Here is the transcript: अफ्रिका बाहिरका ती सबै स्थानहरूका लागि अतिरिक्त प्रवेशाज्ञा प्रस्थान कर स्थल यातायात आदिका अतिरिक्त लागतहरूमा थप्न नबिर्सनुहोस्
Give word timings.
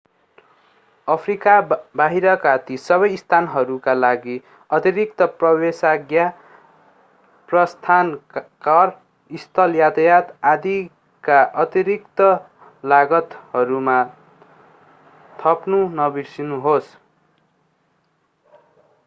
अफ्रिका 1.07 1.55
बाहिरका 1.99 2.51
ती 2.61 2.75
सबै 2.83 3.09
स्थानहरूका 3.17 3.93
लागि 3.97 4.37
अतिरिक्त 4.69 5.25
प्रवेशाज्ञा 5.41 6.23
प्रस्थान 7.49 8.09
कर 8.67 8.93
स्थल 9.31 9.77
यातायात 9.79 10.31
आदिका 10.53 11.41
अतिरिक्त 11.65 12.29
लागतहरूमा 12.83 13.99
थप्न 15.35 15.83
नबिर्सनुहोस् 15.95 16.89